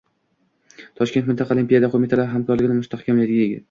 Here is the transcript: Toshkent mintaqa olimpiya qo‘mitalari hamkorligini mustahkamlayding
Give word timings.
Toshkent 1.01 1.29
mintaqa 1.33 1.55
olimpiya 1.59 1.93
qo‘mitalari 1.95 2.35
hamkorligini 2.37 2.83
mustahkamlayding 2.83 3.59